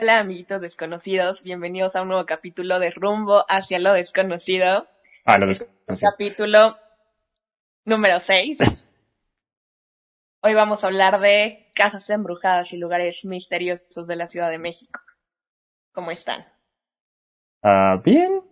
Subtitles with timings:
[0.00, 4.86] Hola amiguitos desconocidos, bienvenidos a un nuevo capítulo de Rumbo hacia lo desconocido.
[5.24, 6.12] Ah, lo desconocido.
[6.12, 6.76] Capítulo
[7.84, 8.58] número 6.
[10.42, 15.00] Hoy vamos a hablar de casas embrujadas y lugares misteriosos de la Ciudad de México.
[15.90, 16.46] ¿Cómo están?
[17.64, 18.44] Ah, bien.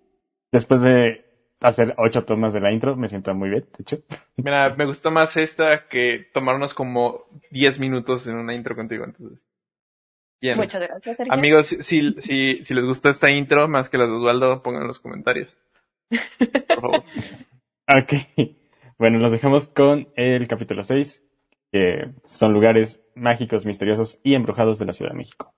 [0.51, 1.25] Después de
[1.61, 3.99] hacer ocho tomas de la intro, me siento muy bien, de hecho.
[4.37, 9.39] Mira, me gustó más esta que tomarnos como 10 minutos en una intro contigo, entonces.
[10.41, 10.57] Bien.
[10.57, 11.32] Muchas gracias, Sergio.
[11.32, 12.12] Amigos, si, si,
[12.64, 15.57] si les gustó esta intro, más que la de Osvaldo, pongan en los comentarios.
[16.09, 17.04] Por favor.
[17.89, 18.14] Ok.
[18.99, 21.22] Bueno, nos dejamos con el capítulo 6,
[21.71, 25.54] que son lugares mágicos, misteriosos y embrujados de la Ciudad de México.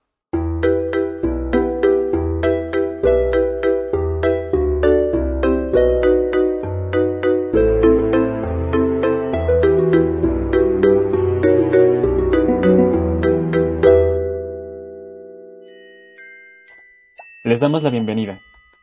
[17.49, 18.41] Les damos la bienvenida.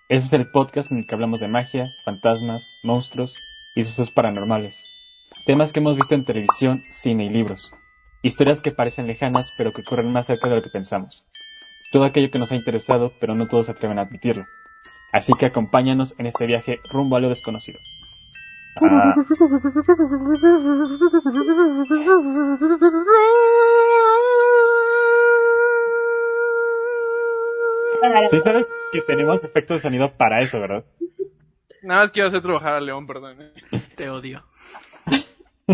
[0.08, 3.36] Este es el podcast en el que hablamos de magia, fantasmas, monstruos
[3.76, 4.82] y sucesos paranormales.
[5.46, 7.72] Temas que hemos visto en televisión, cine y libros.
[8.22, 11.24] Historias que parecen lejanas pero que ocurren más cerca de lo que pensamos.
[11.92, 14.42] Todo aquello que nos ha interesado pero no todos se atreven a admitirlo.
[15.12, 17.78] Así que acompáñanos en este viaje rumbo a lo desconocido.
[28.30, 30.84] sí sabes que tenemos efectos de sonido para eso, ¿verdad?
[31.82, 33.40] Nada más quiero hacer trabajar a León, perdón.
[33.40, 33.52] ¿eh?
[33.94, 34.42] Te odio.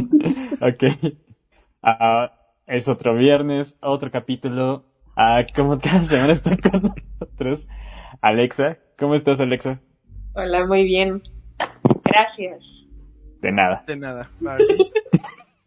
[0.60, 0.84] ok.
[1.82, 2.32] Ah,
[2.66, 4.84] es otro viernes, otro capítulo.
[5.16, 7.68] Ah, como cada semana está con nosotros
[8.20, 8.78] Alexa.
[8.98, 9.80] ¿Cómo estás, Alexa?
[10.34, 11.22] Hola, muy bien.
[12.04, 12.64] Gracias.
[13.40, 13.84] De nada.
[13.86, 14.30] De nada.
[14.40, 14.64] Vale.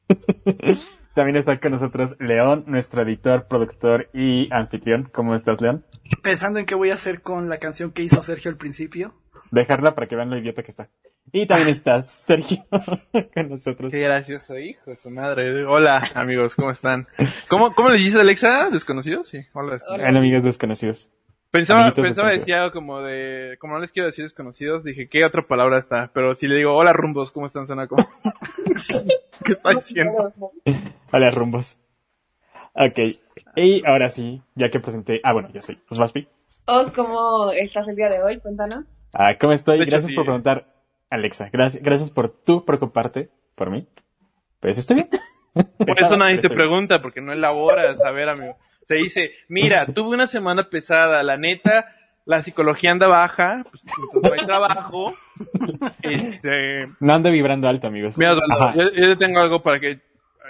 [1.15, 5.09] También está con nosotros León, nuestro editor, productor y anfitrión.
[5.11, 5.83] ¿Cómo estás, León?
[6.21, 9.13] Pensando en qué voy a hacer con la canción que hizo Sergio al principio.
[9.51, 10.89] Dejarla para que vean lo idiota que está.
[11.31, 12.63] Y también está Sergio
[13.33, 13.91] con nosotros.
[13.91, 15.65] Qué gracioso, hijo de su madre.
[15.65, 17.07] Hola, amigos, ¿cómo están?
[17.49, 18.69] ¿Cómo, cómo les dices, Alexa?
[18.69, 19.27] ¿Desconocidos?
[19.29, 20.09] Sí, hola, desconocidos.
[20.09, 21.11] Hola, amigos desconocidos.
[21.51, 22.59] Pensaba, Amiguitos pensaba desconocidos.
[22.59, 26.11] algo como de, como no les quiero decir desconocidos, dije, ¿qué otra palabra está?
[26.13, 27.65] Pero si le digo, hola rumbos, ¿cómo están?
[27.65, 28.05] Suena como,
[29.45, 30.33] ¿qué está diciendo?
[31.11, 31.77] Hola, rumbos.
[32.73, 32.99] Ok.
[33.55, 35.19] Y ahora sí, ya que presenté.
[35.23, 36.27] Ah, bueno, yo soy Osvaspi.
[36.65, 38.39] Os, ¿cómo estás el día de hoy?
[38.39, 38.85] Cuéntanos.
[39.13, 39.77] Ah, ¿cómo estoy?
[39.81, 40.15] Hecho, gracias sí.
[40.15, 40.65] por preguntar,
[41.09, 41.49] Alexa.
[41.51, 43.87] Gracias, gracias por tú preocuparte por mí.
[44.59, 45.09] Pues estoy bien.
[45.77, 46.57] Por eso nadie te Estoy bien.
[46.57, 48.57] pregunta, porque no elaboras, a ver, amigo.
[48.87, 53.83] Se dice, mira, tuve una semana pesada, la neta, la psicología anda baja, pues
[54.21, 55.13] no hay trabajo.
[56.01, 58.17] Este, No ando vibrando alto, amigos.
[58.17, 58.35] mira,
[58.75, 60.01] yo, yo te tengo algo para que,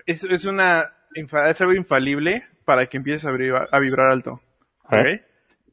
[0.06, 4.41] es, es una, es algo infalible para que empieces a, vibra- a vibrar alto.
[4.85, 5.21] ¿Ok?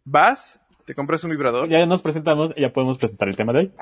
[0.04, 1.68] Vas, te compras un vibrador.
[1.68, 3.72] Ya nos presentamos y ya podemos presentar el tema de hoy.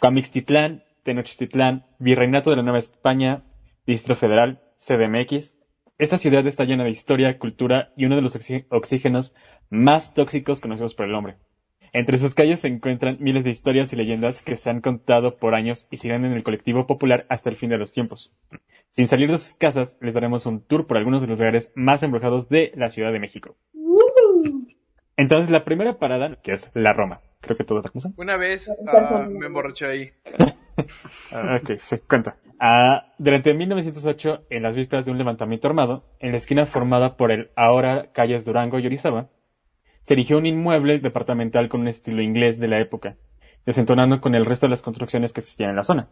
[0.00, 3.42] Coamixtitlán, Tenochtitlán, Virreinato de la Nueva España,
[3.86, 5.56] Distrito Federal, CDMX.
[5.98, 9.34] Esta ciudad está llena de historia, cultura y uno de los oxí- oxígenos
[9.70, 11.36] más tóxicos conocidos por el hombre.
[11.96, 15.54] Entre sus calles se encuentran miles de historias y leyendas que se han contado por
[15.54, 18.34] años y siguen en el colectivo popular hasta el fin de los tiempos.
[18.90, 22.02] Sin salir de sus casas, les daremos un tour por algunos de los lugares más
[22.02, 23.56] embrujados de la Ciudad de México.
[25.16, 27.22] Entonces, la primera parada, que es la Roma.
[27.40, 28.12] Creo que todos la conocen.
[28.18, 30.10] Una vez ah, me emborraché ahí.
[31.32, 32.36] Ah, ok, sí, cuenta.
[32.60, 37.32] Ah, durante 1908, en las vísperas de un levantamiento armado, en la esquina formada por
[37.32, 39.30] el ahora calles Durango y Orizaba,
[40.06, 43.16] se erigió un inmueble departamental con un estilo inglés de la época,
[43.66, 46.10] desentonando con el resto de las construcciones que existían en la zona.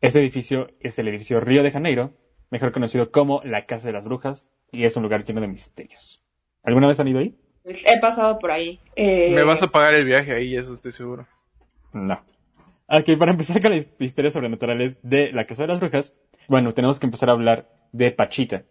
[0.00, 2.12] Este edificio es el edificio Río de Janeiro,
[2.52, 6.22] mejor conocido como la Casa de las Brujas, y es un lugar lleno de misterios.
[6.62, 7.34] ¿Alguna vez han ido ahí?
[7.64, 8.78] Pues, he pasado por ahí.
[8.94, 11.26] Eh, Me vas a pagar el viaje ahí, eso estoy seguro.
[11.92, 12.20] No.
[12.86, 16.16] Ok, para empezar con las historias sobrenaturales de la Casa de las Brujas,
[16.46, 18.62] bueno, tenemos que empezar a hablar de Pachita.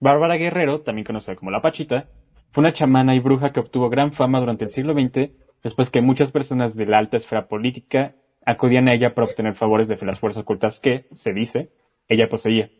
[0.00, 2.08] Bárbara Guerrero, también conocida como la Pachita,
[2.52, 5.30] fue una chamana y bruja que obtuvo gran fama durante el siglo XX,
[5.62, 8.14] después que muchas personas de la alta esfera política
[8.44, 11.70] acudían a ella para obtener favores de las fuerzas ocultas que, se dice,
[12.08, 12.70] ella poseía.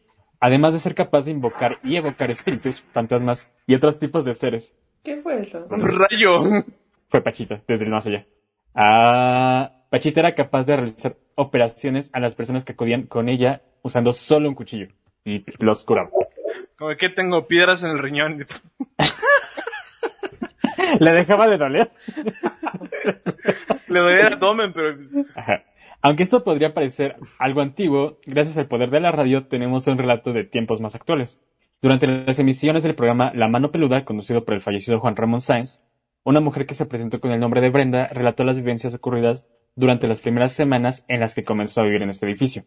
[0.41, 4.73] Además de ser capaz de invocar y evocar espíritus, fantasmas y otros tipos de seres,
[5.05, 5.67] ¿Qué fue eso?
[5.71, 6.65] ¡Un rayo!
[7.09, 8.27] fue Pachita, desde el más allá.
[8.75, 14.13] Ah, Pachita era capaz de realizar operaciones a las personas que acudían con ella usando
[14.13, 14.89] solo un cuchillo
[15.25, 16.11] y los curaba.
[16.77, 18.47] Como que tengo piedras en el riñón.
[21.01, 21.91] Le dejaba de doler.
[23.89, 24.97] Le doy el abdomen, pero
[25.35, 25.65] Ajá.
[26.01, 30.33] Aunque esto podría parecer algo antiguo, gracias al poder de la radio tenemos un relato
[30.33, 31.41] de tiempos más actuales.
[31.83, 35.83] Durante las emisiones del programa La Mano Peluda, conducido por el fallecido Juan Ramón Sáenz,
[36.25, 40.07] una mujer que se presentó con el nombre de Brenda relató las vivencias ocurridas durante
[40.07, 42.65] las primeras semanas en las que comenzó a vivir en este edificio.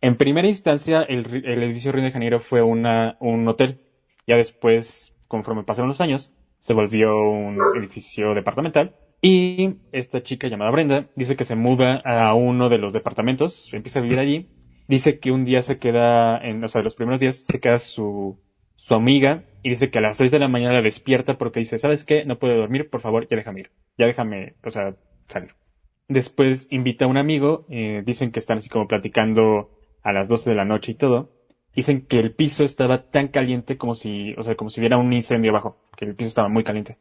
[0.00, 3.80] En primera instancia, el, el edificio Río de Janeiro fue una, un hotel.
[4.26, 8.94] Ya después, conforme pasaron los años, se volvió un edificio departamental.
[9.20, 13.98] Y esta chica llamada Brenda dice que se muda a uno de los departamentos, empieza
[13.98, 14.48] a vivir allí.
[14.86, 18.38] Dice que un día se queda, en, o sea, los primeros días se queda su,
[18.76, 21.78] su amiga y dice que a las 6 de la mañana la despierta porque dice,
[21.78, 22.24] ¿sabes qué?
[22.24, 23.70] No puedo dormir, por favor, ya déjame ir.
[23.98, 24.94] Ya déjame, o sea,
[25.26, 25.54] salir.
[26.08, 29.70] Después invita a un amigo, eh, dicen que están así como platicando
[30.02, 31.37] a las 12 de la noche y todo.
[31.74, 35.12] Dicen que el piso estaba tan caliente como si, o sea, como si hubiera un
[35.12, 36.98] incendio abajo, que el piso estaba muy caliente.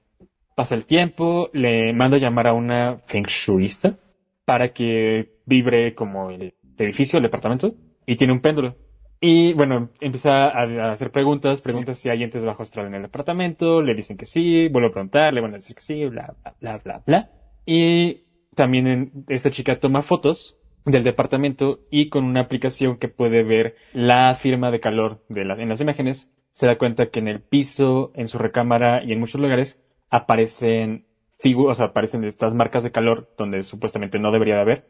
[0.55, 3.97] Pasa el tiempo, le manda a llamar a una feng shuista
[4.45, 7.73] para que vibre como el edificio, el departamento,
[8.05, 8.75] y tiene un péndulo.
[9.19, 13.81] Y bueno, empieza a, hacer preguntas, pregunta si hay entes bajo astral en el departamento,
[13.81, 16.55] le dicen que sí, vuelve a preguntar, le van a decir que sí, bla, bla,
[16.59, 17.29] bla, bla, bla.
[17.65, 18.25] Y
[18.55, 20.56] también esta chica toma fotos
[20.91, 25.55] del departamento y con una aplicación que puede ver la firma de calor de la-
[25.61, 29.19] en las imágenes, se da cuenta que en el piso, en su recámara y en
[29.19, 29.79] muchos lugares
[30.09, 31.03] aparecen
[31.39, 34.85] figuras, o sea, aparecen estas marcas de calor donde supuestamente no debería de haber,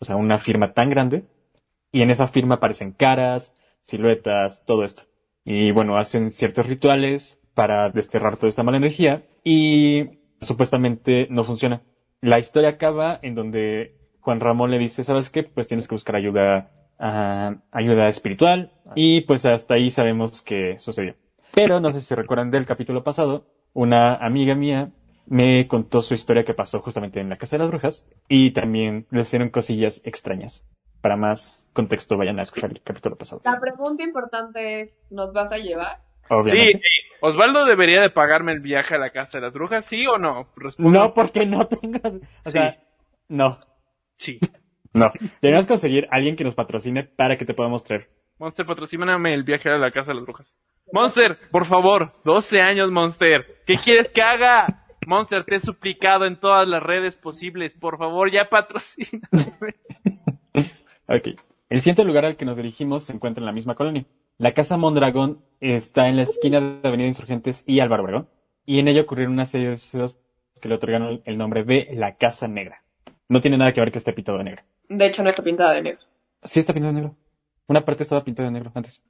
[0.00, 1.24] o sea, una firma tan grande,
[1.92, 5.02] y en esa firma aparecen caras, siluetas, todo esto.
[5.44, 10.04] Y bueno, hacen ciertos rituales para desterrar toda esta mala energía y
[10.40, 11.82] supuestamente no funciona.
[12.20, 15.42] La historia acaba en donde Juan Ramón le dice, ¿sabes qué?
[15.42, 21.14] Pues tienes que buscar ayuda, ah, ayuda espiritual y pues hasta ahí sabemos que sucedió.
[21.54, 24.90] Pero no sé si recuerdan del capítulo pasado, una amiga mía
[25.26, 29.06] me contó su historia que pasó justamente en la Casa de las Brujas y también
[29.10, 30.66] le hicieron cosillas extrañas.
[31.00, 33.42] Para más contexto, vayan a escuchar el capítulo pasado.
[33.44, 35.98] La pregunta importante es, ¿nos vas a llevar?
[36.22, 36.78] Sí, Obviamente.
[36.78, 37.16] sí.
[37.20, 40.46] Osvaldo debería de pagarme el viaje a la casa de las brujas, ¿sí o no?
[40.56, 40.96] Responde.
[40.98, 41.98] No, porque no tengo.
[42.44, 42.78] O sea, Sí.
[43.28, 43.58] no,
[44.16, 44.38] Sí.
[44.92, 45.10] no.
[45.40, 48.08] Tenemos que conseguir a alguien que nos patrocine para que te podamos traer.
[48.38, 50.52] Monster, patrocíname el viaje a la casa de las brujas.
[50.92, 53.62] Monster, por favor, 12 años, Monster.
[53.66, 54.84] ¿Qué quieres que haga?
[55.06, 57.72] Monster, te he suplicado en todas las redes posibles.
[57.74, 59.28] Por favor, ya patrocina.
[61.08, 61.28] Ok.
[61.68, 64.06] El siguiente lugar al que nos dirigimos se encuentra en la misma colonia.
[64.38, 68.28] La Casa Mondragón está en la esquina de Avenida Insurgentes y Álvaro Obregón.
[68.64, 70.18] Y en ella ocurrieron una serie de sucesos
[70.60, 72.81] que le otorgaron el nombre de la Casa Negra.
[73.32, 74.62] No tiene nada que ver que esté pintado de negro.
[74.90, 76.00] De hecho, no está pintada de negro.
[76.42, 77.16] Sí está pintado de negro.
[77.66, 79.02] Una parte estaba pintada de negro antes.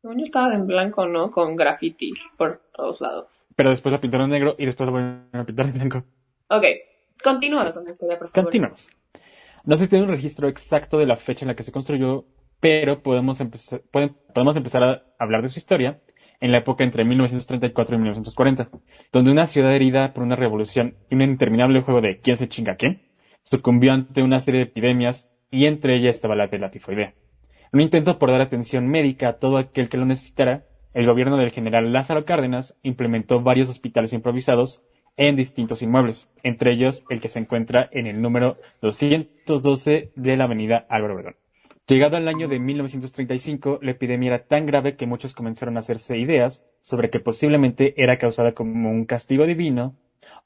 [0.00, 1.32] Según yo estaba en blanco, ¿no?
[1.32, 3.26] Con grafitis por todos lados.
[3.56, 6.04] Pero después la pintaron de negro y después la volvieron a pintar de blanco.
[6.50, 6.64] Ok,
[7.24, 8.44] continúa con la historia, por favor.
[8.44, 8.90] Continuamos.
[9.64, 12.26] No se tiene un registro exacto de la fecha en la que se construyó,
[12.60, 15.98] pero podemos empezar, pueden- podemos empezar a hablar de su historia
[16.40, 18.68] en la época entre 1934 y 1940,
[19.10, 22.74] donde una ciudad herida por una revolución y un interminable juego de quién se chinga
[22.74, 23.02] a quién,
[23.44, 27.14] sucumbió ante una serie de epidemias y entre ellas estaba la de la tifoidea.
[27.72, 31.36] En un intento por dar atención médica a todo aquel que lo necesitara, el gobierno
[31.36, 34.82] del general Lázaro Cárdenas implementó varios hospitales improvisados
[35.16, 40.44] en distintos inmuebles, entre ellos el que se encuentra en el número 212 de la
[40.44, 41.36] avenida Álvaro Obregón.
[41.86, 46.18] Llegado al año de 1935, la epidemia era tan grave que muchos comenzaron a hacerse
[46.18, 49.94] ideas sobre que posiblemente era causada como un castigo divino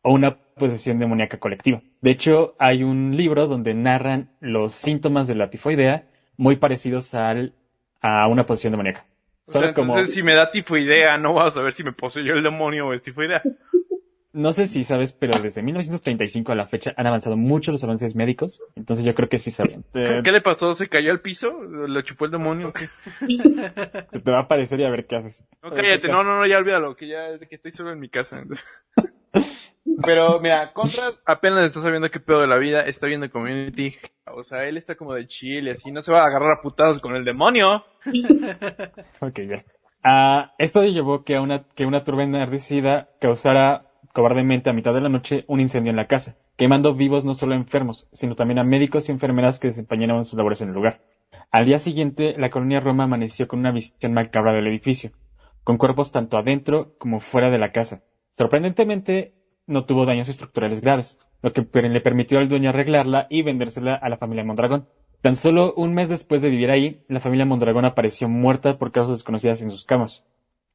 [0.02, 1.80] o una posesión demoníaca colectiva.
[2.00, 7.54] De hecho, hay un libro donde narran los síntomas de la tifoidea muy parecidos al,
[8.00, 9.06] a una posesión demoníaca.
[9.46, 12.34] O sea, como, entonces, si me da tifoidea, no vas a saber si me poseyó
[12.34, 13.42] el demonio o es tifoidea.
[14.32, 18.14] no sé si sabes, pero desde 1935 a la fecha han avanzado mucho los avances
[18.14, 19.84] médicos, entonces yo creo que sí saben.
[19.92, 20.74] Te, ¿Qué le pasó?
[20.74, 21.62] ¿Se cayó al piso?
[21.62, 22.68] ¿Le chupó el demonio?
[22.68, 22.88] o qué?
[24.12, 25.44] te- te va a aparecer y a ver qué haces.
[25.62, 28.44] No, cállate, no, no, no, ya olvídalo, que ya que estoy solo en mi casa.
[30.04, 34.44] Pero mira, Conrad apenas está sabiendo qué pedo de la vida, está viendo Community, o
[34.44, 37.16] sea, él está como de chile, así, no se va a agarrar a putados con
[37.16, 37.84] el demonio.
[39.20, 39.64] Ok, ya.
[40.04, 45.00] Ah, esto llevó que, a una, que una turba enardecida causara cobardemente a mitad de
[45.00, 48.58] la noche un incendio en la casa, quemando vivos no solo a enfermos, sino también
[48.58, 51.00] a médicos y enfermeras que desempeñaban sus labores en el lugar.
[51.50, 55.12] Al día siguiente, la colonia Roma amaneció con una visión macabra del edificio,
[55.64, 58.02] con cuerpos tanto adentro como fuera de la casa.
[58.38, 59.34] Sorprendentemente,
[59.66, 64.08] no tuvo daños estructurales graves, lo que le permitió al dueño arreglarla y vendérsela a
[64.08, 64.86] la familia Mondragón.
[65.22, 69.18] Tan solo un mes después de vivir ahí, la familia Mondragón apareció muerta por causas
[69.18, 70.24] desconocidas en sus camas.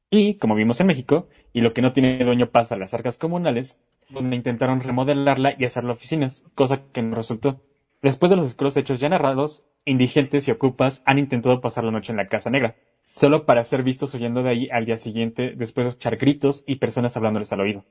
[0.09, 3.17] Y, como vimos en México, y lo que no tiene dueño pasa a las arcas
[3.17, 3.79] comunales,
[4.09, 7.61] donde intentaron remodelarla y hacerla oficinas, cosa que no resultó.
[8.01, 12.11] Después de los oscuros hechos ya narrados, indigentes y ocupas han intentado pasar la noche
[12.11, 12.75] en la Casa Negra,
[13.05, 16.75] solo para ser vistos huyendo de ahí al día siguiente después de escuchar gritos y
[16.75, 17.85] personas hablándoles al oído.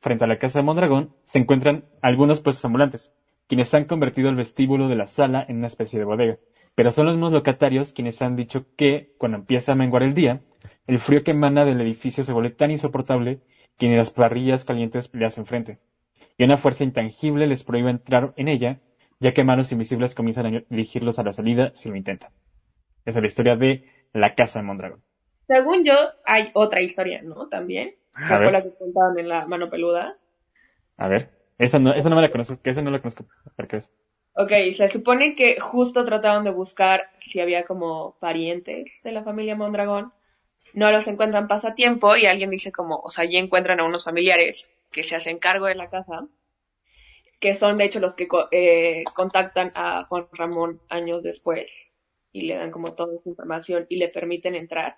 [0.00, 3.12] frente a la casa de Mondragón, se encuentran algunos puestos ambulantes,
[3.48, 6.38] quienes han convertido el vestíbulo de la sala en una especie de bodega.
[6.76, 10.42] Pero son los mismos locatarios quienes han dicho que, cuando empieza a menguar el día,
[10.86, 13.40] el frío que emana del edificio se vuelve tan insoportable
[13.76, 15.78] que ni las parrillas calientes le hacen frente.
[16.36, 18.80] Y una fuerza intangible les prohíbe entrar en ella,
[19.20, 22.30] ya que manos invisibles comienzan a dirigirlos a la salida si lo intentan.
[23.04, 25.02] Esa es la historia de la casa de Mondragón.
[25.46, 25.94] Según yo,
[26.24, 27.48] hay otra historia, ¿no?
[27.48, 27.94] También.
[28.14, 28.52] A ver.
[28.52, 30.16] la que contaban en la mano peluda.
[30.96, 33.24] A ver, esa no, esa no me la conozco, que esa no la conozco.
[33.56, 33.90] Ver qué es.
[34.34, 39.56] Ok, se supone que justo trataron de buscar si había como parientes de la familia
[39.56, 40.12] Mondragón.
[40.74, 44.70] No los encuentran pasatiempo y alguien dice como, o sea, allí encuentran a unos familiares
[44.92, 46.26] que se hacen cargo de la casa,
[47.40, 51.70] que son de hecho los que eh, contactan a Juan Ramón años después
[52.32, 54.96] y le dan como toda esa información y le permiten entrar.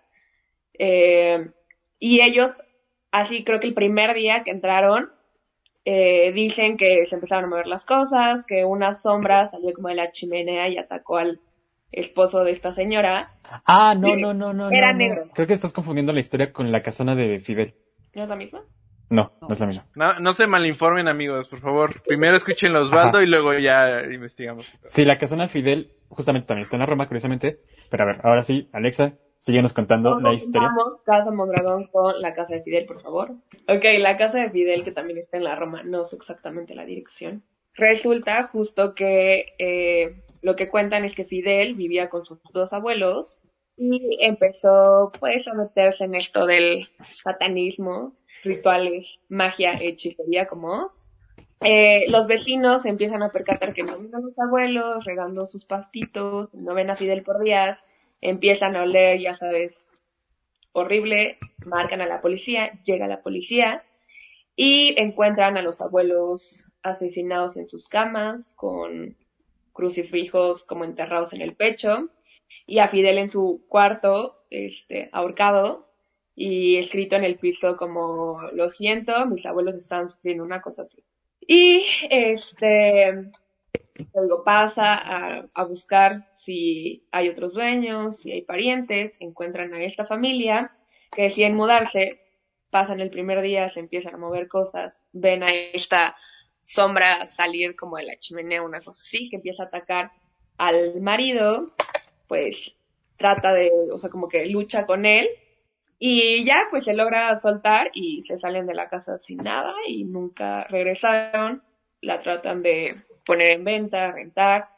[0.79, 1.51] Eh,
[1.99, 2.53] y ellos,
[3.11, 5.11] así creo que el primer día que entraron,
[5.85, 9.95] eh, dicen que se empezaron a mover las cosas, que una sombra salió como de
[9.95, 11.41] la chimenea y atacó al
[11.93, 13.35] esposo de esta señora.
[13.67, 14.71] Ah, no, no, no, no.
[14.71, 14.99] Era no, no.
[14.99, 15.31] negro.
[15.35, 17.75] Creo que estás confundiendo la historia con la casona de Fidel.
[18.15, 18.63] ¿No es la misma?
[19.11, 19.87] No, no es la misma.
[19.97, 22.01] No, no se malinformen, amigos, por favor.
[22.07, 23.25] Primero escuchen los Osvaldo Ajá.
[23.25, 24.73] y luego ya investigamos.
[24.87, 27.59] Sí, la casona de Fidel justamente también está en la Roma, curiosamente.
[27.91, 30.69] Pero a ver, ahora sí, Alexa, síguenos contando la historia.
[30.69, 33.33] Vamos, Casa Mondragón con la casa de Fidel, por favor.
[33.69, 36.85] Ok, la casa de Fidel, que también está en la Roma, no sé exactamente la
[36.85, 37.43] dirección.
[37.75, 43.39] Resulta justo que eh, lo que cuentan es que Fidel vivía con sus dos abuelos
[43.77, 46.89] y empezó pues a meterse en esto del
[47.23, 51.07] satanismo, rituales, magia, hechicería como os.
[51.63, 56.75] Eh, los vecinos empiezan a percatar que no a los abuelos regando sus pastitos, no
[56.75, 57.85] ven a Fidel por días,
[58.23, 59.87] empiezan a oler, ya sabes,
[60.73, 63.85] horrible, marcan a la policía, llega la policía
[64.57, 69.17] y encuentran a los abuelos asesinados en sus camas con
[69.73, 72.09] crucifijos como enterrados en el pecho
[72.67, 75.90] y a Fidel en su cuarto, este, ahorcado
[76.35, 81.03] y escrito en el piso como lo siento, mis abuelos están sufriendo una cosa así.
[81.41, 83.31] Y este,
[83.95, 89.85] te digo, pasa a, a buscar si hay otros dueños, si hay parientes, encuentran a
[89.85, 90.73] esta familia
[91.13, 92.21] que deciden mudarse,
[92.71, 96.17] pasan el primer día, se empiezan a mover cosas, ven a esta
[96.63, 100.13] sombra salir como de la chimenea, una cosa así, que empieza a atacar
[100.57, 101.75] al marido,
[102.29, 102.75] pues
[103.17, 105.29] trata de, o sea, como que lucha con él,
[106.03, 110.05] y ya pues se logra soltar y se salen de la casa sin nada y
[110.05, 111.63] nunca regresaron,
[112.01, 114.71] la tratan de poner en venta, rentar,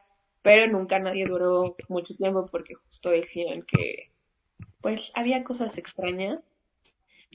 [0.43, 4.11] pero nunca nadie duró mucho tiempo porque justo decían que
[4.81, 6.41] pues había cosas extrañas.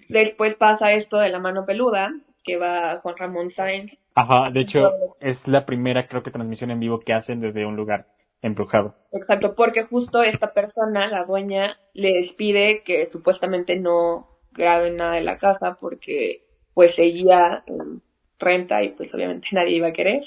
[0.09, 2.13] Después pasa esto de la mano peluda,
[2.43, 3.97] que va Juan Ramón Sáenz.
[4.15, 4.91] Ajá, de hecho,
[5.21, 8.05] es la primera, creo que, transmisión en vivo que hacen desde un lugar
[8.41, 8.95] embrujado.
[9.11, 15.21] Exacto, porque justo esta persona, la dueña, les pide que supuestamente no graben nada de
[15.21, 18.01] la casa porque pues seguía en
[18.39, 20.23] renta y pues obviamente nadie iba a querer.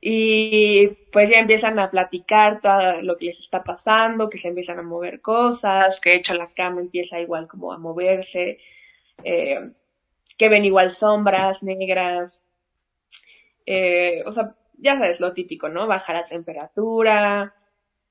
[0.00, 4.78] Y pues ya empiezan a platicar todo lo que les está pasando, que se empiezan
[4.78, 8.58] a mover cosas, que de hecho la cama empieza igual como a moverse,
[9.24, 9.70] eh,
[10.36, 12.40] que ven igual sombras negras,
[13.66, 15.86] eh, o sea, ya sabes, lo típico, ¿no?
[15.86, 17.54] Baja la temperatura,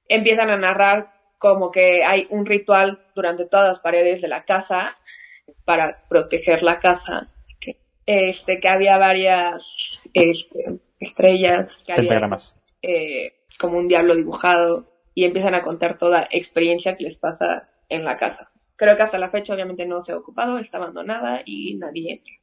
[0.08, 4.98] empiezan a narrar como que hay un ritual durante todas las paredes de la casa
[5.64, 7.30] para proteger la casa,
[7.60, 12.30] que, este, que había varias este, estrellas, que había
[12.82, 18.04] eh, como un diablo dibujado y empiezan a contar toda experiencia que les pasa en
[18.04, 18.52] la casa.
[18.76, 22.34] Creo que hasta la fecha obviamente no se ha ocupado, está abandonada y nadie entra.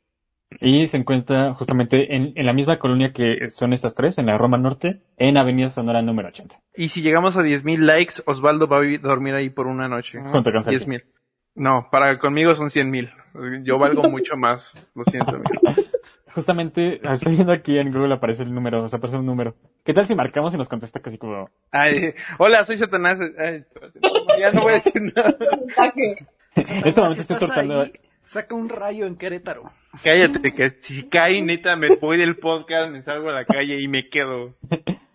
[0.60, 4.38] Y se encuentra justamente en, en la misma colonia que son estas tres, en la
[4.38, 6.56] Roma Norte, en Avenida Sonora número 80.
[6.76, 10.18] Y si llegamos a 10.000 likes, Osvaldo va a dormir ahí por una noche.
[10.30, 10.62] Con Sergio.
[10.62, 11.04] 10.000.
[11.54, 13.64] No, para conmigo son 100.000.
[13.64, 14.72] Yo valgo mucho más.
[14.94, 15.50] Lo siento, amigo.
[16.34, 19.54] Justamente, estoy viendo aquí en Google aparece el número, o sea, aparece un número.
[19.84, 21.50] ¿Qué tal si marcamos y nos contesta casi como...
[21.70, 23.18] Ay, hola, soy Satanás.
[23.38, 23.64] Ay,
[24.00, 25.36] no, ya no voy a decir nada.
[26.84, 27.82] Este momento estoy cortando...
[27.82, 27.92] ahí,
[28.24, 29.70] saca un rayo en Querétaro.
[30.02, 33.88] Cállate, que si cae, neta, me voy del podcast, me salgo a la calle y
[33.88, 34.54] me quedo.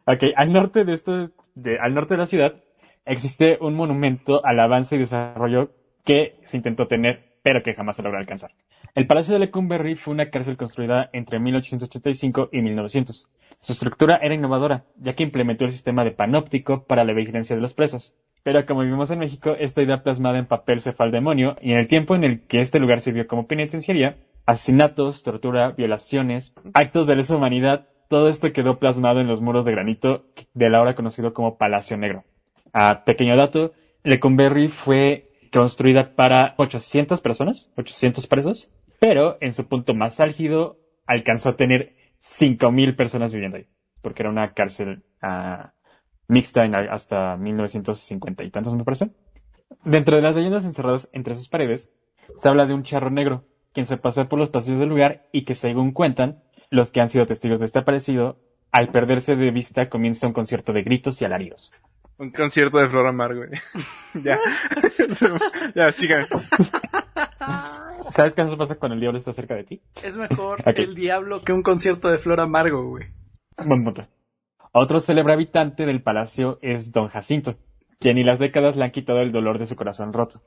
[0.05, 2.63] Ok, al norte de esto, de, al norte de la ciudad,
[3.05, 5.71] existe un monumento al avance y desarrollo
[6.05, 8.51] que se intentó tener, pero que jamás se logró alcanzar.
[8.95, 13.27] El Palacio de Lecumberri fue una cárcel construida entre 1885 y 1900.
[13.59, 17.61] Su estructura era innovadora, ya que implementó el sistema de panóptico para la vigilancia de
[17.61, 18.15] los presos.
[18.47, 21.79] Pero como vivimos en México, esta idea plasmada en papel se fue demonio, y en
[21.79, 27.17] el tiempo en el que este lugar sirvió como penitenciaría, Asesinatos, tortura, violaciones, actos de
[27.17, 30.23] lesa humanidad, todo esto quedó plasmado en los muros de granito
[30.53, 32.23] del ahora conocido como Palacio Negro.
[32.71, 33.73] A pequeño dato,
[34.05, 41.49] Lecumberri fue construida para 800 personas, 800 presos, pero en su punto más álgido alcanzó
[41.49, 43.67] a tener 5.000 personas viviendo ahí,
[44.01, 45.73] porque era una cárcel ah,
[46.27, 49.12] mixta en- hasta 1950 y tantos, me parece.
[49.84, 51.91] Dentro de las leyendas encerradas entre sus paredes,
[52.41, 55.46] se habla de un charro negro, quien se pasó por los pasillos del lugar y
[55.46, 58.39] que, según cuentan, los que han sido testigos de este aparecido,
[58.72, 61.72] al perderse de vista comienza un concierto de gritos y alaridos.
[62.17, 63.50] Un concierto de Flor Amar, güey.
[64.24, 64.38] ya.
[65.75, 66.25] ya, sigan.
[68.12, 69.81] ¿Sabes qué eso pasa cuando el diablo está cerca de ti?
[70.03, 73.07] Es mejor el diablo que un concierto de flor amargo, güey.
[73.65, 74.07] Buen punto.
[74.74, 77.55] Otro célebre habitante del palacio es Don Jacinto,
[78.00, 80.41] quien y las décadas le han quitado el dolor de su corazón roto.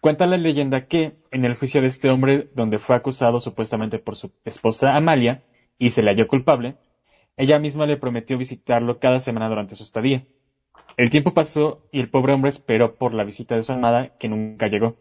[0.00, 4.16] Cuenta la leyenda que, en el juicio de este hombre, donde fue acusado supuestamente por
[4.16, 5.44] su esposa Amalia
[5.78, 6.76] y se le halló culpable,
[7.36, 10.24] ella misma le prometió visitarlo cada semana durante su estadía.
[10.96, 14.28] El tiempo pasó y el pobre hombre esperó por la visita de su amada, que
[14.28, 14.96] nunca llegó,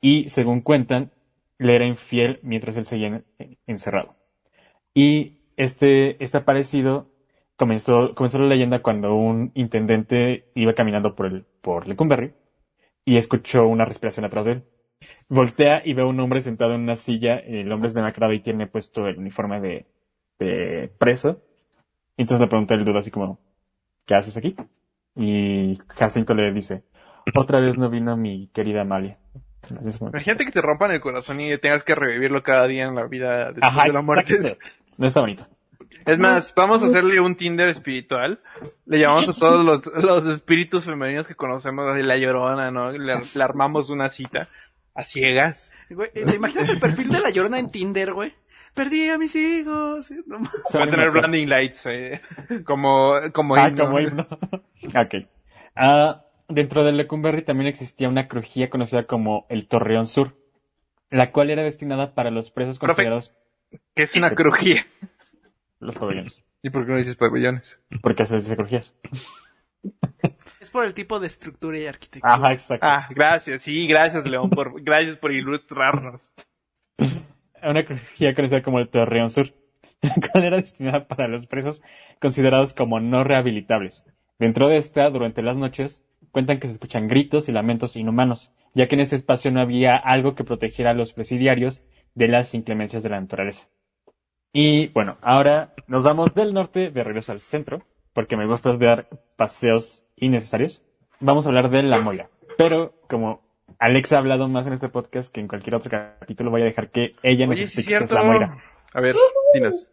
[0.00, 1.12] y, según cuentan,
[1.58, 3.06] le era infiel mientras él seguía
[3.38, 4.14] en- encerrado.
[4.94, 7.11] Y este, este aparecido
[7.62, 12.32] comenzó, comenzó la leyenda cuando un intendente iba caminando por el, por Lecumberri
[13.04, 14.64] y escuchó una respiración atrás de él.
[15.28, 18.40] Voltea y ve a un hombre sentado en una silla, el hombre es demacrado y
[18.40, 19.86] tiene puesto el uniforme de,
[20.40, 21.40] de preso.
[22.16, 23.38] Entonces le pregunta el duda así como,
[24.06, 24.56] ¿qué haces aquí?
[25.14, 26.82] Y Jacinto le dice,
[27.36, 29.18] otra vez no vino mi querida Amalia.
[30.00, 33.52] Imagínate que te rompan el corazón y tengas que revivirlo cada día en la vida
[33.52, 34.34] después Ajá, de la muerte.
[34.34, 34.66] exacto.
[34.98, 35.46] No está bonito.
[36.06, 38.40] Es más, vamos a hacerle un Tinder espiritual.
[38.86, 42.90] Le llamamos a todos los, los espíritus femeninos que conocemos, así la llorona, ¿no?
[42.92, 44.48] Le, le armamos una cita
[44.94, 45.70] a ciegas.
[45.90, 48.32] Güey, ¿Te imaginas el perfil de la llorona en Tinder, güey?
[48.74, 50.10] Perdí a mis hijos.
[50.26, 50.50] No mames.
[50.74, 52.20] Va a tener blinding lights, eh,
[52.64, 53.84] como, como Ah, himno.
[53.84, 54.26] como himno.
[54.88, 55.26] ok.
[55.76, 60.36] Ah, dentro de Lecumberri también existía una crujía conocida como el Torreón Sur,
[61.10, 62.94] la cual era destinada para los presos Profe.
[63.04, 63.34] considerados
[63.94, 64.86] Que es una crujía.
[65.82, 66.42] Los pabellones.
[66.62, 67.78] ¿Y por qué no dices pabellones?
[68.02, 68.96] Porque dice crujías.
[70.60, 72.34] Es por el tipo de estructura y arquitectura.
[72.34, 72.86] Ajá, exacto.
[72.86, 76.30] Ah, gracias, sí, gracias León, por, gracias por ilustrarnos.
[77.62, 79.52] Una crujía conocida como el Torreón Sur,
[80.02, 81.82] la cual era destinada para los presos
[82.20, 84.04] considerados como no rehabilitables.
[84.38, 88.86] Dentro de esta, durante las noches, cuentan que se escuchan gritos y lamentos inhumanos, ya
[88.86, 93.02] que en ese espacio no había algo que protegiera a los presidiarios de las inclemencias
[93.02, 93.68] de la naturaleza.
[94.52, 99.08] Y bueno, ahora nos vamos del norte de regreso al centro, porque me gusta dar
[99.36, 100.82] paseos innecesarios.
[101.20, 102.28] Vamos a hablar de La Moira.
[102.58, 103.40] Pero como
[103.78, 106.90] Alexa ha hablado más en este podcast que en cualquier otro capítulo, voy a dejar
[106.90, 108.10] que ella nos Oye, explique qué es.
[108.10, 108.58] La Moira.
[108.92, 109.16] A ver,
[109.54, 109.90] dinos.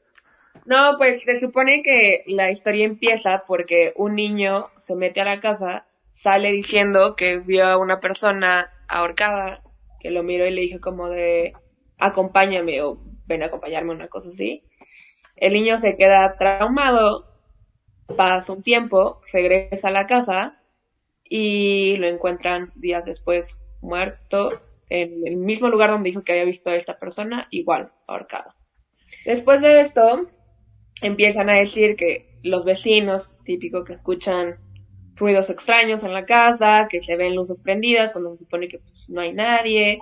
[0.65, 5.39] No, pues se supone que la historia empieza porque un niño se mete a la
[5.39, 9.61] casa, sale diciendo que vio a una persona ahorcada,
[10.01, 11.53] que lo miró y le dijo como de
[11.97, 14.63] acompáñame o ven a acompañarme, una cosa así.
[15.37, 17.27] El niño se queda traumado,
[18.17, 20.59] pasa un tiempo, regresa a la casa
[21.23, 26.69] y lo encuentran días después muerto en el mismo lugar donde dijo que había visto
[26.71, 28.53] a esta persona, igual, ahorcado.
[29.23, 30.27] Después de esto,
[31.01, 34.57] empiezan a decir que los vecinos, típico que escuchan
[35.15, 39.09] ruidos extraños en la casa, que se ven luces prendidas cuando se supone que pues,
[39.09, 40.01] no hay nadie.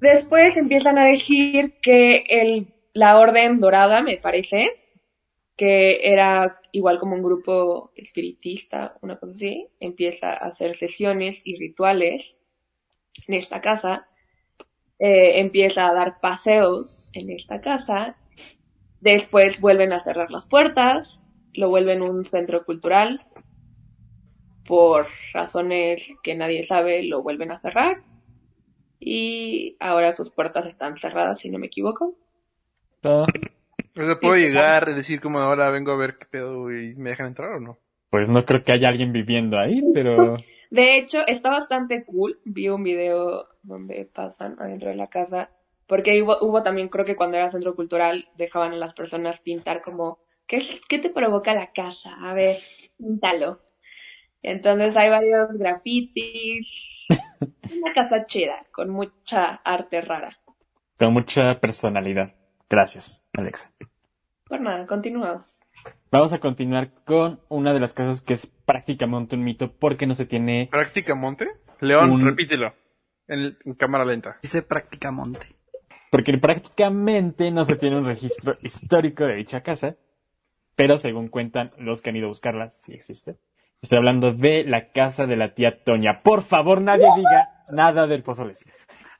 [0.00, 4.80] Después empiezan a decir que el, la Orden Dorada, me parece,
[5.56, 11.56] que era igual como un grupo espiritista, una cosa así, empieza a hacer sesiones y
[11.58, 12.34] rituales
[13.28, 14.08] en esta casa,
[14.98, 18.16] eh, empieza a dar paseos en esta casa,
[19.00, 21.20] después vuelven a cerrar las puertas,
[21.52, 23.26] lo vuelven un centro cultural,
[24.66, 28.02] por razones que nadie sabe lo vuelven a cerrar
[29.00, 32.14] y ahora sus puertas están cerradas si no me equivoco.
[33.02, 33.24] Ah,
[33.96, 37.10] O sea, ¿puedo llegar y decir como ahora vengo a ver qué pedo y me
[37.10, 37.78] dejan entrar o no?
[38.10, 40.36] Pues no creo que haya alguien viviendo ahí, pero
[40.70, 42.38] De hecho, está bastante cool.
[42.44, 45.50] Vi un video donde pasan adentro de la casa.
[45.88, 49.82] Porque hubo, hubo también, creo que cuando era centro cultural, dejaban a las personas pintar
[49.82, 52.14] como, ¿qué, es- qué te provoca la casa?
[52.20, 52.56] A ver,
[52.96, 53.60] píntalo.
[54.42, 57.06] Entonces hay varios grafitis.
[57.78, 60.36] Una casa chida, con mucha arte rara.
[60.98, 62.34] con mucha personalidad.
[62.68, 63.70] Gracias, Alexa.
[64.48, 65.58] Por nada, continuamos.
[66.10, 70.14] Vamos a continuar con una de las casas que es prácticamente un mito porque no
[70.14, 71.46] se tiene ¿Práctica Monte?
[71.80, 72.74] León, Un- repítelo.
[73.28, 74.38] En, en cámara lenta.
[74.42, 75.46] Dice Práctica Monte.
[76.10, 79.96] porque prácticamente no se tiene un registro histórico de dicha casa,
[80.74, 83.36] pero según cuentan los que han ido a buscarla, sí existe.
[83.80, 86.20] Estoy hablando de la casa de la tía Toña.
[86.22, 88.64] Por favor, nadie diga nada del Pozoles.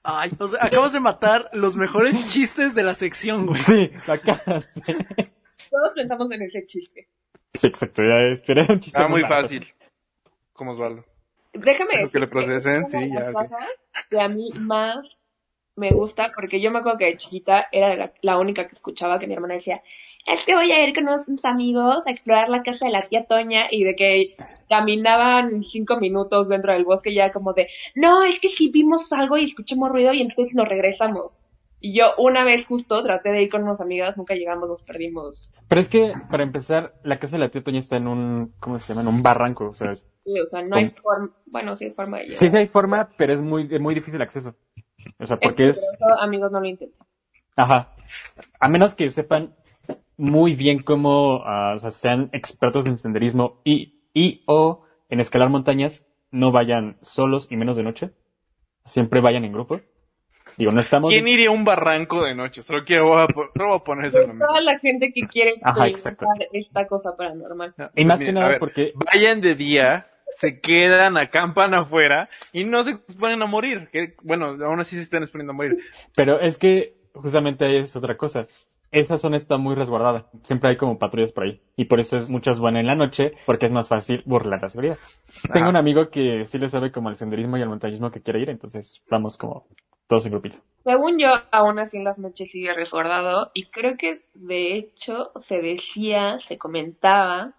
[0.03, 3.61] Ay, o sea, acabas de matar los mejores chistes de la sección, güey.
[3.61, 4.61] Sí, la casa.
[5.71, 7.09] Todos pensamos en ese chiste.
[7.55, 8.03] Sí, exacto.
[8.03, 9.43] Ya, pero era un chiste Está muy barato.
[9.43, 9.67] fácil.
[10.53, 11.05] Como Osvaldo.
[11.53, 13.33] Déjame Lo que le procesen, sí, ya, ok.
[13.33, 13.59] cosas
[14.09, 15.21] que a mí más
[15.77, 19.19] me gusta, porque yo me acuerdo que de chiquita era la, la única que escuchaba
[19.19, 19.83] que mi hermana decía,
[20.27, 23.25] es que voy a ir con unos amigos a explorar la casa de la tía
[23.25, 24.37] Toña y de que
[24.69, 29.37] caminaban cinco minutos dentro del bosque ya como de, no, es que si vimos algo
[29.37, 31.37] y escuchamos ruido y entonces nos regresamos.
[31.83, 35.51] Y yo una vez justo traté de ir con unas amigas, nunca llegamos, nos perdimos.
[35.67, 38.79] Pero es que, para empezar, la casa de la tía Toña está en un, ¿cómo
[38.79, 39.01] se llama?
[39.01, 39.69] En un barranco.
[39.71, 42.39] O sea, es- Sí, o sea, no hay forma, bueno, sí hay forma de llegar.
[42.39, 44.55] sí, sí hay forma, pero es muy, de muy difícil acceso.
[45.19, 46.99] O sea, porque es, peligroso, amigos, no lo intenten.
[47.57, 47.89] ajá.
[48.59, 49.55] A menos que sepan
[50.21, 55.49] muy bien cómo, ah, o sea, sean expertos en senderismo y, y o en escalar
[55.49, 58.11] montañas, no vayan solos y menos de noche.
[58.85, 59.81] Siempre vayan en grupo.
[60.59, 61.11] Digo, no estamos...
[61.11, 62.63] ¿Quién iría a un barranco de noche?
[62.63, 64.47] Solo quiero voy a, solo voy a poner eso en la mesa.
[64.47, 65.87] Toda la gente que quiere Ajá,
[66.53, 67.75] esta cosa paranormal.
[67.97, 70.07] Y más Mira, que nada ver, porque Vayan de día,
[70.37, 73.89] se quedan, acampan afuera y no se exponen a morir.
[73.91, 75.79] Que, bueno, aún así se están exponiendo a morir.
[76.15, 78.47] Pero es que justamente es otra cosa.
[78.93, 80.27] Esa zona está muy resguardada.
[80.43, 81.61] Siempre hay como patrullas por ahí.
[81.77, 84.69] Y por eso es muchas van en la noche, porque es más fácil burlar la
[84.69, 84.99] seguridad.
[85.53, 88.41] Tengo un amigo que sí le sabe como al senderismo y al montañismo que quiere
[88.41, 89.67] ir, entonces vamos como
[90.09, 90.59] todos en grupito.
[90.83, 95.61] Según yo, aún así en las noches sigue resguardado y creo que de hecho se
[95.61, 97.55] decía, se comentaba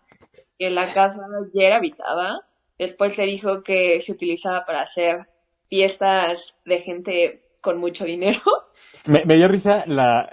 [0.59, 1.21] que la casa
[1.53, 2.45] ya era habitada.
[2.77, 5.27] Después se dijo que se utilizaba para hacer
[5.69, 8.41] fiestas de gente con mucho dinero.
[9.06, 9.84] Me, dio risa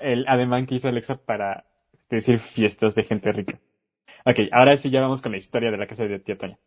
[0.01, 1.65] el ademán que hizo Alexa para
[2.11, 3.59] decir fiestas de gente rica.
[4.25, 6.59] Ok, ahora sí ya vamos con la historia de la casa de tía Toña.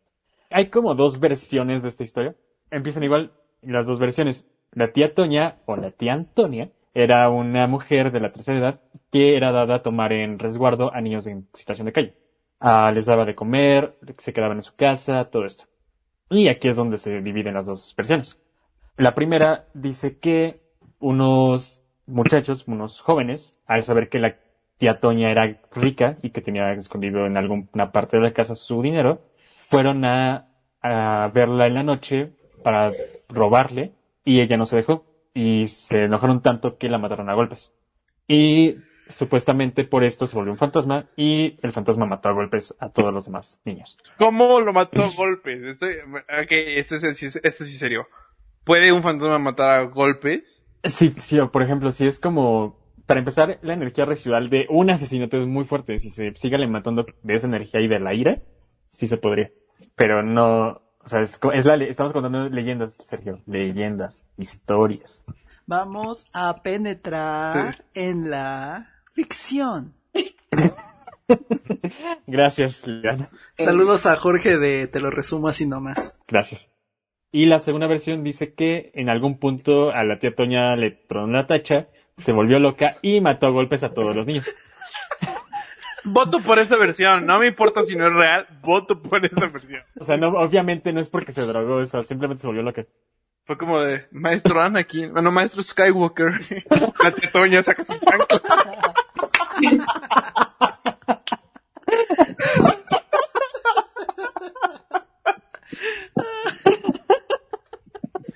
[0.50, 2.36] Hay como dos versiones de esta historia.
[2.69, 4.47] Empiezan igual las dos versiones.
[4.71, 9.36] La tía Toña, o la tía Antonia, era una mujer de la tercera edad que
[9.36, 12.13] era dada a tomar en resguardo a niños en situación de calle.
[12.60, 15.65] Ah, les daba de comer, se quedaban en su casa, todo esto.
[16.30, 18.40] Y aquí es donde se dividen las dos versiones.
[19.01, 20.61] La primera dice que
[20.99, 24.35] unos muchachos, unos jóvenes, al saber que la
[24.77, 28.83] tía Toña era rica y que tenía escondido en alguna parte de la casa su
[28.83, 29.23] dinero,
[29.55, 30.49] fueron a,
[30.83, 32.33] a verla en la noche
[32.63, 32.91] para
[33.27, 37.73] robarle y ella no se dejó y se enojaron tanto que la mataron a golpes.
[38.27, 38.75] Y
[39.07, 43.11] supuestamente por esto se volvió un fantasma y el fantasma mató a golpes a todos
[43.11, 43.97] los demás niños.
[44.19, 45.59] ¿Cómo lo mató a golpes?
[45.63, 48.05] Estoy, ok, esto es, esto es serio.
[48.63, 50.62] ¿Puede un fantasma matar a golpes?
[50.84, 55.38] Sí, sí, por ejemplo, si es como, para empezar, la energía residual de un asesinato
[55.38, 55.97] es muy fuerte.
[55.97, 58.41] Si se sigue alimentando de esa energía y de la ira,
[58.89, 59.52] sí se podría.
[59.95, 63.41] Pero no, o sea, es, es la, estamos contando leyendas, Sergio.
[63.45, 65.24] Leyendas, historias.
[65.65, 69.93] Vamos a penetrar en la ficción.
[72.28, 73.30] Gracias, Liliana.
[73.54, 76.17] Saludos a Jorge de Te lo resumo así nomás.
[76.28, 76.69] Gracias.
[77.31, 81.31] Y la segunda versión dice que en algún punto a la tía Toña le tronó
[81.31, 84.53] la tacha, se volvió loca y mató a golpes a todos los niños.
[86.03, 87.25] Voto por esa versión.
[87.25, 88.47] No me importa si no es real.
[88.61, 89.81] Voto por esa versión.
[89.99, 92.85] O sea, no, obviamente no es porque se drogó, o sea, simplemente se volvió loca.
[93.45, 95.13] Fue como de maestro Anakin.
[95.13, 96.33] Bueno, maestro Skywalker.
[97.03, 98.41] La tetoña saca su chancla.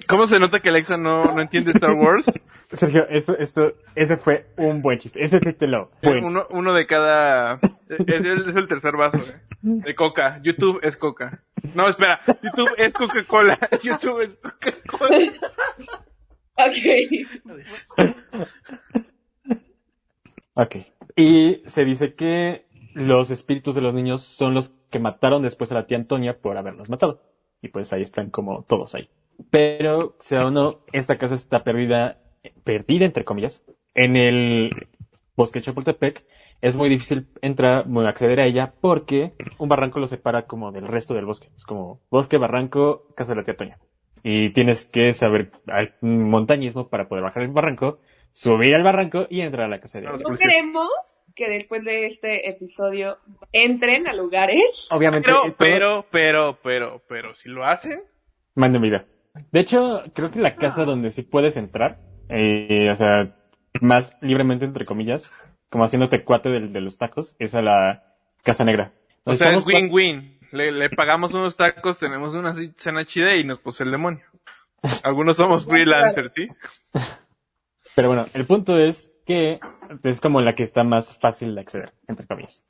[0.08, 2.32] ¿Cómo se nota que Alexa no, no entiende Star Wars?
[2.72, 5.24] Sergio, esto, esto, ese fue un buen chiste.
[5.24, 6.28] Ese lo bueno.
[6.28, 7.60] Uno, uno de cada...
[7.90, 10.40] Es el, es el tercer vaso, eh, De coca.
[10.44, 11.44] YouTube es coca.
[11.74, 12.22] No, espera.
[12.42, 13.58] YouTube es Coca-Cola.
[13.84, 15.32] YouTube es Coca-Cola.
[16.58, 16.78] Ok.
[20.54, 20.76] Ok.
[21.18, 25.76] Y se dice que los espíritus de los niños son los que mataron después a
[25.76, 27.22] la tía Antonia por haberlos matado.
[27.62, 29.10] Y pues ahí están como todos ahí.
[29.52, 32.20] Pero, sea o no, esta casa está perdida,
[32.64, 34.70] perdida entre comillas, en el
[35.36, 36.26] bosque de Chapultepec.
[36.62, 40.88] Es muy difícil entrar, bueno, acceder a ella porque un barranco lo separa como del
[40.88, 41.50] resto del bosque.
[41.56, 43.78] Es como bosque, barranco, casa de la tía Toña.
[44.24, 45.52] Y tienes que saber
[46.02, 48.00] montañismo para poder bajar el barranco,
[48.34, 50.24] subir al barranco y entrar a la casa de No, ella.
[50.28, 50.90] No queremos
[51.36, 53.18] que después de este episodio
[53.52, 54.88] entren a lugares.
[54.90, 58.02] Obviamente, Pero, eh, todo- pero, pero, pero, pero, si lo hacen,
[58.56, 59.06] Manden vida.
[59.52, 63.36] De hecho, creo que la casa donde sí puedes entrar, eh, o sea,
[63.82, 65.32] más libremente, entre comillas,
[65.70, 68.04] como haciéndote cuate del- de, los tacos, es a la
[68.44, 68.94] Casa Negra.
[69.24, 70.40] O sea, es win-win.
[70.52, 74.24] Le, le pagamos unos tacos, tenemos una cena chida y nos posee el demonio.
[75.04, 76.48] Algunos somos freelancers, ¿sí?
[77.96, 79.60] Pero bueno, el punto es que
[80.04, 82.66] es como la que está más fácil de acceder, entre comillas.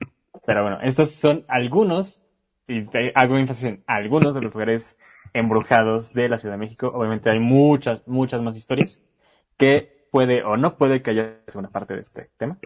[0.45, 2.21] Pero bueno, estos son algunos,
[2.67, 4.97] y hago énfasis en algunos de los lugares
[5.35, 6.91] embrujados de la Ciudad de México.
[6.93, 9.01] Obviamente hay muchas, muchas más historias
[9.57, 12.57] que puede o no puede que haya segunda parte de este tema.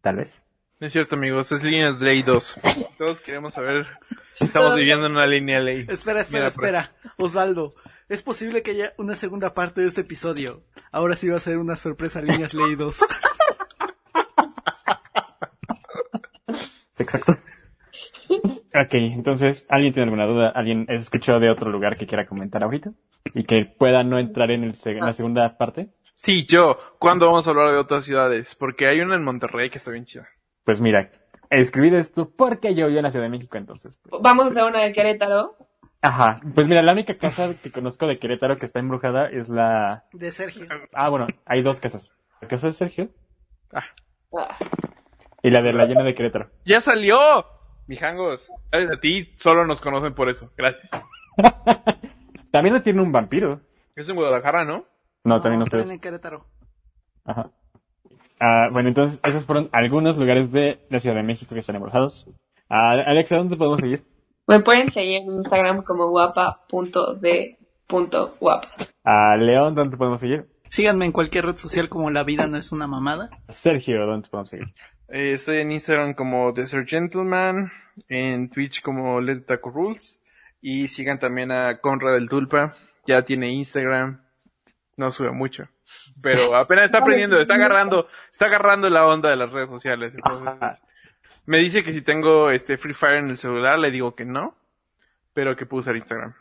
[0.00, 0.42] Tal vez.
[0.80, 2.56] No es cierto, amigos, es líneas ley 2.
[2.98, 3.86] Todos queremos saber
[4.32, 5.86] si estamos viviendo en una línea ley.
[5.88, 6.92] Espera, espera, Mira, espera.
[7.16, 7.72] Osvaldo,
[8.08, 10.62] es posible que haya una segunda parte de este episodio.
[10.90, 13.00] Ahora sí va a ser una sorpresa líneas leídos.
[16.92, 17.36] Sí, exacto.
[18.74, 20.48] Ok, entonces, ¿alguien tiene alguna duda?
[20.54, 22.90] ¿Alguien escuchó de otro lugar que quiera comentar ahorita?
[23.34, 25.88] Y que pueda no entrar en, el seg- en la segunda parte.
[26.16, 26.76] Sí, yo.
[26.98, 28.54] ¿Cuándo vamos a hablar de otras ciudades?
[28.56, 30.26] Porque hay una en Monterrey que está bien chida.
[30.64, 31.10] Pues mira,
[31.50, 33.96] escribí esto porque yo vivo en la Ciudad de México, entonces.
[34.08, 35.56] pues, Vamos a hacer una de Querétaro.
[36.02, 36.40] Ajá.
[36.54, 40.04] Pues mira, la única casa que conozco de Querétaro que está embrujada es la...
[40.12, 40.66] De Sergio.
[40.92, 42.12] Ah, bueno, hay dos casas.
[42.40, 43.08] La casa de Sergio
[43.72, 43.84] Ah,
[45.42, 46.50] y la de la llena de Querétaro.
[46.64, 47.16] ¡Ya salió!
[47.86, 50.50] Mijangos, gracias a ti, solo nos conocen por eso.
[50.56, 50.88] Gracias.
[52.50, 53.60] También tiene un vampiro.
[53.96, 54.84] Es en Guadalajara, ¿no?
[55.24, 55.90] No, también No, ustedes.
[55.90, 56.46] en Querétaro.
[57.24, 57.50] Ajá.
[58.40, 62.26] Ah, bueno, entonces, esos fueron algunos lugares de la Ciudad de México que están embrujados.
[62.68, 64.04] Ah, Alexa, ¿dónde podemos seguir?
[64.46, 68.68] Me pueden seguir en Instagram como guapa.de.guapa.
[69.04, 70.46] A León, ¿dónde podemos seguir?
[70.66, 73.30] Síganme en cualquier red social como La Vida No Es Una Mamada.
[73.48, 74.66] Sergio, ¿dónde podemos seguir?
[75.08, 77.70] Eh, estoy en Instagram como Desert Gentleman,
[78.08, 80.20] en Twitch como Let Taco Rules,
[80.60, 82.74] y sigan también a Conrad del Tulpa,
[83.06, 84.22] ya tiene Instagram,
[84.96, 85.68] no sube mucho,
[86.22, 90.82] pero apenas está aprendiendo, está agarrando, está agarrando la onda de las redes sociales, entonces
[91.46, 94.56] me dice que si tengo este Free Fire en el celular, le digo que no,
[95.34, 96.34] pero que puedo usar Instagram.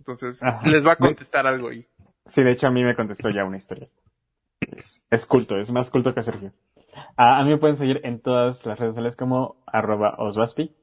[0.00, 0.68] Entonces, Ajá.
[0.68, 1.86] les va a contestar algo ahí.
[2.26, 3.88] Sí, de hecho a mí me contestó ya una historia.
[4.60, 6.52] Es, es culto, es más culto que Sergio.
[7.16, 10.74] A mí me pueden seguir en todas las redes sociales como arroba osvaspi.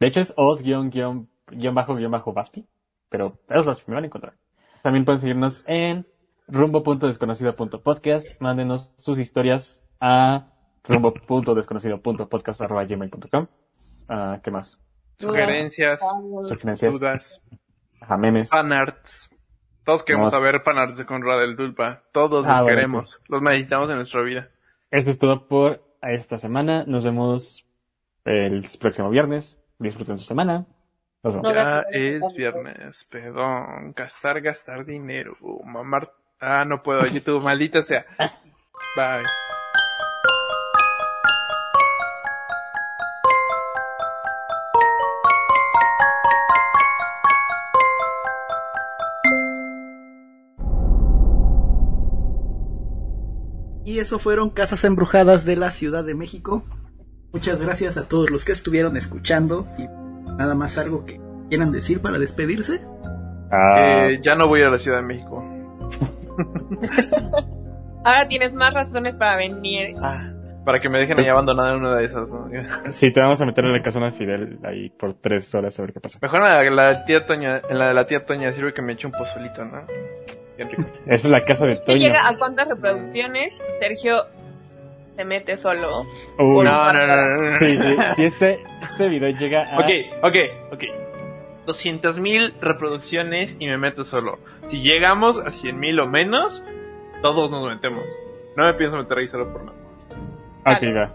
[0.00, 2.66] De hecho es os guion, guion, guion bajo guion bajo vaspi.
[3.08, 4.34] Pero osvaspi me van a encontrar.
[4.82, 6.06] También pueden seguirnos en
[6.48, 8.40] rumbo.desconocido.podcast.
[8.40, 10.48] Mándenos sus historias a
[10.84, 13.46] rumbo.desconocido.podcast arroba gmail.com.
[14.08, 14.78] Ah, ¿Qué más?
[15.18, 16.00] Sugerencias,
[16.42, 17.40] Sugerencias, dudas,
[18.00, 18.50] ajá, memes.
[18.50, 19.30] fanarts.
[19.84, 22.02] Todos queremos saber fanarts de Conrad del Tulpa.
[22.12, 23.20] Todos Ah, los bueno, queremos.
[23.28, 24.48] Los necesitamos en nuestra vida.
[24.94, 26.84] Esto es todo por esta semana.
[26.86, 27.66] Nos vemos
[28.24, 29.58] el próximo viernes.
[29.80, 30.66] Disfruten su semana.
[31.24, 31.52] Nos vemos.
[31.52, 33.92] Ya es viernes, perdón.
[33.96, 35.36] Gastar, gastar dinero.
[35.64, 36.12] Mamar.
[36.38, 37.04] Ah, no puedo.
[37.12, 38.06] YouTube, maldita sea.
[38.96, 39.24] Bye.
[53.84, 56.64] Y eso fueron Casas Embrujadas de la Ciudad de México.
[57.32, 59.66] Muchas gracias a todos los que estuvieron escuchando.
[59.78, 59.86] Y
[60.36, 62.80] nada más algo que quieran decir para despedirse.
[63.50, 65.44] Ah, Eh, ya no voy a la Ciudad de México.
[68.04, 69.96] Ahora tienes más razones para venir.
[70.00, 70.30] Ah,
[70.64, 72.28] para que me dejen ahí abandonada en una de esas.
[72.28, 72.48] ¿no?
[72.90, 75.82] sí, te vamos a meter en la casa de Fidel ahí por tres horas a
[75.82, 76.18] ver qué pasa.
[76.22, 78.82] Mejor en la, de la tía Toña, en la de la tía Toña sirve que
[78.82, 79.82] me eche un pozolito, ¿no?
[80.56, 80.84] Bien rico.
[81.06, 81.98] Esa es la casa de Si Toño.
[81.98, 84.24] llega a cuántas reproducciones, Sergio
[85.16, 86.02] se mete solo.
[86.38, 87.58] Uy, No, no, no, no, no.
[87.58, 89.78] Sí, sí, si este, este video llega a...
[89.78, 89.90] Ok,
[90.22, 90.36] ok,
[90.72, 90.82] ok.
[91.66, 94.38] 200.000 reproducciones y me meto solo.
[94.68, 96.62] Si llegamos a 100.000 o menos,
[97.22, 98.04] todos nos metemos.
[98.56, 99.78] No me pienso meter ahí solo por nada.
[100.66, 101.14] Ok, va.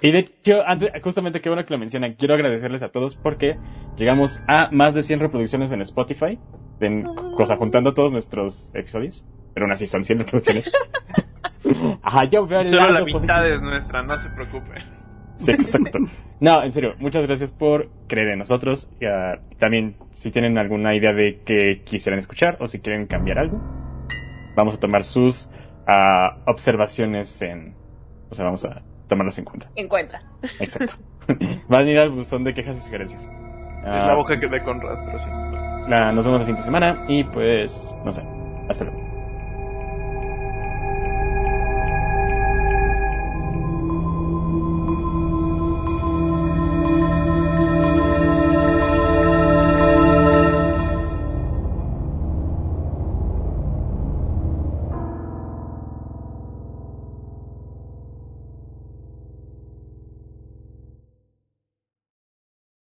[0.00, 3.56] Y de hecho, antes, justamente qué bueno que lo mencionan, quiero agradecerles a todos porque
[3.96, 6.38] llegamos a más de 100 reproducciones en Spotify,
[6.80, 10.70] en, o sea, juntando todos nuestros episodios, pero aún así son 100 reproducciones.
[12.02, 13.42] Ajá, yo veo el Solo la mitad positivo.
[13.54, 14.82] es nuestra, no se preocupen.
[15.36, 15.98] Sí, exacto.
[16.40, 18.90] No, en serio, muchas gracias por creer en nosotros.
[19.00, 23.38] Y, ah, también, si tienen alguna idea de que quisieran escuchar o si quieren cambiar
[23.38, 23.60] algo,
[24.56, 25.48] vamos a tomar sus
[25.86, 27.74] ah, observaciones en...
[28.30, 29.68] O sea, vamos a tomarlas en cuenta.
[29.76, 30.20] En cuenta.
[30.60, 30.94] Exacto.
[31.72, 33.22] Va a venir al buzón de quejas y sugerencias.
[33.24, 33.30] Es
[33.84, 35.30] Ah, la boca que de Conrad, pero sí.
[35.88, 38.22] Nos vemos la siguiente semana y pues, no sé.
[38.68, 39.07] Hasta luego.